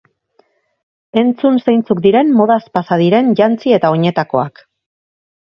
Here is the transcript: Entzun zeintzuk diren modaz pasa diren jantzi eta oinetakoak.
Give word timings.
Entzun 1.21 1.59
zeintzuk 1.65 2.01
diren 2.07 2.33
modaz 2.39 2.59
pasa 2.79 2.99
diren 3.03 3.31
jantzi 3.43 3.77
eta 3.79 3.95
oinetakoak. 3.99 4.67